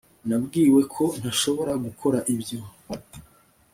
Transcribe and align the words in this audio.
Nabwiwe 0.27 0.81
ko 0.95 1.03
ntashobora 1.19 1.73
gukora 1.85 2.17
ibyo 2.33 2.59